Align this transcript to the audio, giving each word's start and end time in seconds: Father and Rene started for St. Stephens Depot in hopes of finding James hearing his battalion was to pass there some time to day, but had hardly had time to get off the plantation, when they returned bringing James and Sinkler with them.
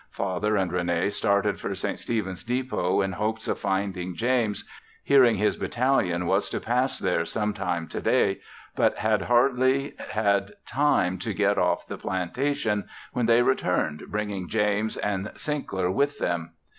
Father 0.09 0.55
and 0.57 0.73
Rene 0.73 1.11
started 1.11 1.59
for 1.59 1.75
St. 1.75 1.99
Stephens 1.99 2.43
Depot 2.43 3.01
in 3.03 3.11
hopes 3.11 3.47
of 3.47 3.59
finding 3.59 4.15
James 4.15 4.67
hearing 5.03 5.35
his 5.35 5.57
battalion 5.57 6.25
was 6.25 6.49
to 6.49 6.59
pass 6.59 6.97
there 6.97 7.23
some 7.23 7.53
time 7.53 7.87
to 7.89 8.01
day, 8.01 8.39
but 8.75 8.97
had 8.97 9.21
hardly 9.21 9.93
had 9.99 10.53
time 10.65 11.19
to 11.19 11.35
get 11.35 11.59
off 11.59 11.85
the 11.85 11.99
plantation, 11.99 12.85
when 13.13 13.27
they 13.27 13.43
returned 13.43 14.05
bringing 14.07 14.49
James 14.49 14.97
and 14.97 15.27
Sinkler 15.35 15.91
with 15.93 16.17
them. 16.17 16.53